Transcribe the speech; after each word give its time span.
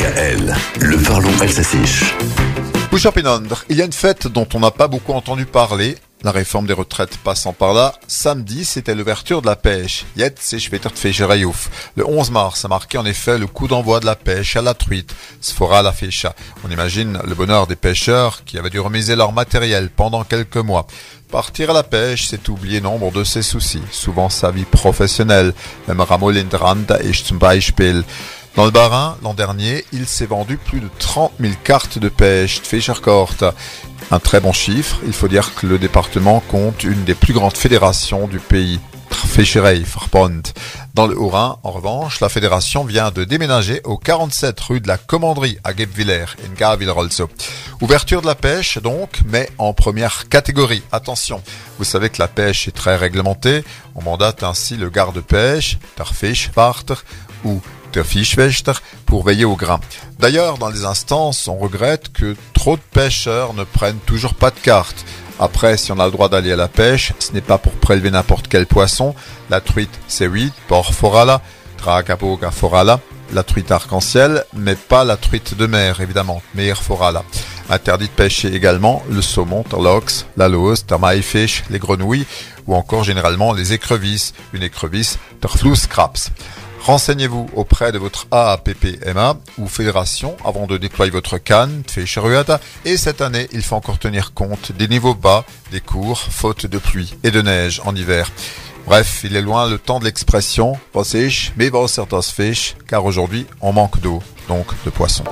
DKL, 0.00 0.54
le 0.80 0.96
parlons 0.96 1.30
Elsassiche. 1.42 2.14
il 3.68 3.76
y 3.76 3.82
a 3.82 3.84
une 3.84 3.92
fête 3.92 4.28
dont 4.28 4.48
on 4.54 4.60
n'a 4.60 4.70
pas 4.70 4.88
beaucoup 4.88 5.12
entendu 5.12 5.44
parler, 5.44 5.94
la 6.22 6.30
réforme 6.30 6.66
des 6.66 6.72
retraites 6.72 7.18
passant 7.18 7.52
par 7.52 7.74
là, 7.74 7.92
samedi, 8.06 8.64
c'était 8.64 8.94
l'ouverture 8.94 9.42
de 9.42 9.46
la 9.46 9.56
pêche. 9.56 10.06
Le 10.16 12.06
11 12.06 12.30
mars 12.30 12.64
a 12.64 12.68
marqué 12.68 12.96
en 12.96 13.04
effet 13.04 13.36
le 13.36 13.46
coup 13.46 13.68
d'envoi 13.68 14.00
de 14.00 14.06
la 14.06 14.16
pêche 14.16 14.56
à 14.56 14.62
la 14.62 14.72
truite. 14.72 15.14
Sfora 15.42 15.82
la. 15.82 15.92
On 16.64 16.70
imagine 16.70 17.18
le 17.26 17.34
bonheur 17.34 17.66
des 17.66 17.76
pêcheurs 17.76 18.44
qui 18.44 18.58
avaient 18.58 18.70
dû 18.70 18.80
remiser 18.80 19.16
leur 19.16 19.32
matériel 19.32 19.90
pendant 19.90 20.24
quelques 20.24 20.56
mois. 20.56 20.86
Partir 21.30 21.70
à 21.70 21.74
la 21.74 21.82
pêche, 21.82 22.26
c'est 22.28 22.48
oublier 22.48 22.80
nombre 22.80 23.12
de 23.12 23.22
ses 23.22 23.42
soucis, 23.42 23.82
souvent 23.92 24.30
sa 24.30 24.50
vie 24.50 24.64
professionnelle. 24.64 25.52
Même 25.88 26.00
Ramo 26.00 26.30
Lindrand 26.30 26.86
zum. 27.12 27.38
Dans 28.56 28.64
le 28.64 28.70
Barin, 28.70 29.16
l'an 29.22 29.34
dernier, 29.34 29.84
il 29.92 30.06
s'est 30.06 30.26
vendu 30.26 30.56
plus 30.56 30.80
de 30.80 30.88
30 30.98 31.32
000 31.40 31.54
cartes 31.62 31.98
de 31.98 32.08
pêche, 32.08 32.60
Fischerkort. 32.60 33.36
Un 34.10 34.18
très 34.18 34.40
bon 34.40 34.52
chiffre. 34.52 34.98
Il 35.06 35.12
faut 35.12 35.28
dire 35.28 35.54
que 35.54 35.66
le 35.66 35.78
département 35.78 36.40
compte 36.48 36.82
une 36.82 37.04
des 37.04 37.14
plus 37.14 37.32
grandes 37.32 37.56
fédérations 37.56 38.26
du 38.26 38.40
pays. 38.40 38.80
Dans 40.94 41.06
le 41.06 41.18
Haut-Rhin, 41.18 41.58
en 41.62 41.70
revanche, 41.70 42.20
la 42.20 42.28
fédération 42.28 42.84
vient 42.84 43.10
de 43.10 43.24
déménager 43.24 43.80
au 43.84 43.96
47 43.96 44.60
rue 44.60 44.80
de 44.80 44.88
la 44.88 44.98
Commanderie 44.98 45.58
à 45.62 45.74
Gebwiller, 45.74 46.24
in 46.44 46.54
Gavilrolzo. 46.56 47.28
Ouverture 47.80 48.22
de 48.22 48.26
la 48.26 48.34
pêche 48.34 48.78
donc, 48.78 49.20
mais 49.26 49.48
en 49.58 49.72
première 49.72 50.28
catégorie. 50.28 50.82
Attention, 50.92 51.42
vous 51.78 51.84
savez 51.84 52.10
que 52.10 52.20
la 52.20 52.28
pêche 52.28 52.68
est 52.68 52.72
très 52.72 52.96
réglementée. 52.96 53.64
On 53.94 54.02
mandate 54.02 54.42
ainsi 54.42 54.76
le 54.76 54.90
garde-pêche, 54.90 55.78
der 55.96 56.12
Fischwarter 56.14 56.94
ou 57.44 57.60
pour 59.06 59.24
veiller 59.24 59.44
au 59.44 59.56
grain. 59.56 59.80
D'ailleurs, 60.18 60.58
dans 60.58 60.68
les 60.68 60.84
instances, 60.84 61.48
on 61.48 61.56
regrette 61.56 62.12
que 62.12 62.36
trop 62.54 62.76
de 62.76 62.82
pêcheurs 62.92 63.54
ne 63.54 63.64
prennent 63.64 63.98
toujours 64.06 64.34
pas 64.34 64.50
de 64.50 64.58
carte. 64.58 65.04
Après, 65.38 65.76
si 65.76 65.90
on 65.90 65.98
a 65.98 66.04
le 66.04 66.12
droit 66.12 66.28
d'aller 66.28 66.52
à 66.52 66.56
la 66.56 66.68
pêche, 66.68 67.12
ce 67.18 67.32
n'est 67.32 67.40
pas 67.40 67.58
pour 67.58 67.72
prélever 67.72 68.10
n'importe 68.10 68.48
quel 68.48 68.66
poisson. 68.66 69.14
La 69.48 69.60
truite, 69.60 69.98
c'est 70.06 70.26
oui, 70.26 70.52
porc 70.68 70.92
forala, 70.92 71.40
forala, 72.52 73.00
la 73.32 73.42
truite 73.42 73.70
arc-en-ciel, 73.70 74.44
mais 74.54 74.74
pas 74.74 75.04
la 75.04 75.16
truite 75.16 75.56
de 75.56 75.66
mer, 75.66 76.00
évidemment, 76.00 76.42
meir 76.54 76.82
forala. 76.82 77.24
Interdit 77.70 78.06
de 78.06 78.10
pêcher 78.10 78.54
également 78.54 79.02
le 79.08 79.22
saumon, 79.22 79.64
l'ox, 79.72 80.26
la 80.36 80.48
loose, 80.48 80.84
fish, 81.22 81.62
les 81.70 81.78
grenouilles, 81.78 82.26
ou 82.66 82.74
encore 82.74 83.04
généralement 83.04 83.52
les 83.52 83.72
écrevisses, 83.72 84.34
une 84.52 84.62
écrevisse, 84.62 85.18
der 85.40 85.56
Flusskrabs. 85.56 86.30
Renseignez-vous 86.80 87.50
auprès 87.54 87.92
de 87.92 87.98
votre 87.98 88.26
AAPPMA 88.30 89.36
ou 89.58 89.68
fédération 89.68 90.36
avant 90.44 90.66
de 90.66 90.78
déployer 90.78 91.12
votre 91.12 91.38
canne, 91.38 91.82
et 92.84 92.96
cette 92.96 93.20
année, 93.20 93.48
il 93.52 93.62
faut 93.62 93.76
encore 93.76 93.98
tenir 93.98 94.32
compte 94.32 94.72
des 94.72 94.88
niveaux 94.88 95.14
bas 95.14 95.44
des 95.70 95.80
cours, 95.80 96.18
faute 96.18 96.66
de 96.66 96.78
pluie 96.78 97.14
et 97.22 97.30
de 97.30 97.42
neige 97.42 97.80
en 97.84 97.94
hiver. 97.94 98.30
Bref, 98.86 99.20
il 99.24 99.36
est 99.36 99.42
loin 99.42 99.68
le 99.68 99.78
temps 99.78 100.00
de 100.00 100.04
l'expression, 100.04 100.78
mais 101.56 101.70
fish, 102.34 102.76
car 102.88 103.04
aujourd'hui, 103.04 103.46
on 103.60 103.72
manque 103.72 104.00
d'eau, 104.00 104.22
donc 104.48 104.66
de 104.84 104.90
poissons. 104.90 105.24